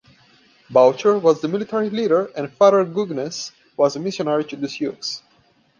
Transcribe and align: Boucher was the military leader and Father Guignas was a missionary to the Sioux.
Boucher 0.67 1.19
was 1.19 1.41
the 1.41 1.47
military 1.47 1.91
leader 1.91 2.31
and 2.35 2.51
Father 2.51 2.83
Guignas 2.83 3.51
was 3.77 3.95
a 3.95 3.99
missionary 3.99 4.43
to 4.45 4.55
the 4.55 4.67
Sioux. 4.67 4.97